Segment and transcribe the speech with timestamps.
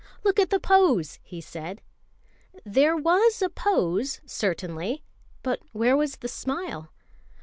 [0.23, 1.83] "Look at the pose!" he said.
[2.65, 5.03] There was pose certainly,
[5.43, 6.91] but where was the smile?